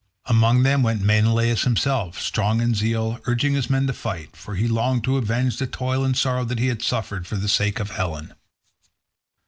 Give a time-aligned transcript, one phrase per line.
[0.25, 4.67] Among them went Menelaus himself, strong in zeal, urging his men to fight; for he
[4.67, 7.91] longed to avenge the toil and sorrow that he had suffered for the sake of
[7.91, 8.33] Helen.